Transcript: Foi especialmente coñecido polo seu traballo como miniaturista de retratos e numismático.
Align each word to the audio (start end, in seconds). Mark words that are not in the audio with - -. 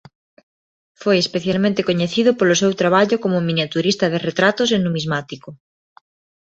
Foi 1.01 1.17
especialmente 1.21 1.85
coñecido 1.89 2.31
polo 2.39 2.59
seu 2.61 2.71
traballo 2.81 3.17
como 3.23 3.45
miniaturista 3.49 4.05
de 4.09 4.19
retratos 4.29 4.69
e 4.75 4.77
numismático. 4.83 5.49